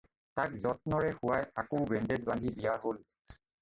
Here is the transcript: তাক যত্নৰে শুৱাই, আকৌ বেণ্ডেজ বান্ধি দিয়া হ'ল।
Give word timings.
তাক 0.39 0.55
যত্নৰে 0.63 1.13
শুৱাই, 1.19 1.45
আকৌ 1.65 1.85
বেণ্ডেজ 1.95 2.29
বান্ধি 2.33 2.59
দিয়া 2.61 2.79
হ'ল। 2.85 3.09